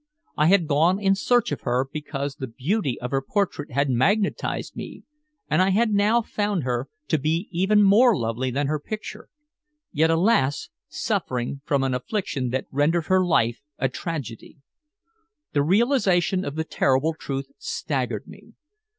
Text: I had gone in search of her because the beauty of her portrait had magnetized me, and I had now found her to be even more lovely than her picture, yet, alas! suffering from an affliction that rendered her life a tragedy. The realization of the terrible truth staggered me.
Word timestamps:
I 0.35 0.47
had 0.47 0.65
gone 0.65 0.99
in 0.99 1.13
search 1.13 1.51
of 1.51 1.61
her 1.61 1.85
because 1.93 2.33
the 2.37 2.47
beauty 2.47 2.99
of 2.99 3.11
her 3.11 3.21
portrait 3.21 3.69
had 3.71 3.87
magnetized 3.91 4.75
me, 4.75 5.03
and 5.47 5.61
I 5.61 5.69
had 5.69 5.91
now 5.91 6.23
found 6.23 6.63
her 6.63 6.89
to 7.09 7.19
be 7.19 7.47
even 7.51 7.83
more 7.83 8.17
lovely 8.17 8.49
than 8.49 8.65
her 8.65 8.79
picture, 8.79 9.29
yet, 9.91 10.09
alas! 10.09 10.69
suffering 10.87 11.61
from 11.65 11.83
an 11.83 11.93
affliction 11.93 12.49
that 12.49 12.65
rendered 12.71 13.05
her 13.09 13.23
life 13.23 13.61
a 13.77 13.89
tragedy. 13.89 14.57
The 15.53 15.61
realization 15.61 16.43
of 16.45 16.55
the 16.55 16.63
terrible 16.63 17.13
truth 17.13 17.51
staggered 17.59 18.25
me. 18.25 18.55